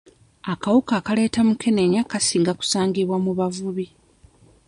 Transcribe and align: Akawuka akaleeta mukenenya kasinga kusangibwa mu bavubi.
Akawuka 0.51 0.93
akaleeta 0.97 1.39
mukenenya 1.47 2.01
kasinga 2.11 2.51
kusangibwa 2.59 3.17
mu 3.25 3.31
bavubi. 3.39 3.87